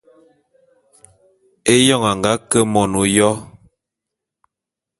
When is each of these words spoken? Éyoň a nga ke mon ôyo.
Éyoň 1.73 2.03
a 2.11 2.13
nga 2.17 2.33
ke 2.49 2.59
mon 2.71 2.91
ôyo. 3.01 3.29